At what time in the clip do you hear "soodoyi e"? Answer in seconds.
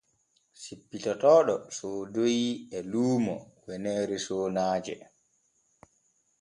1.77-2.79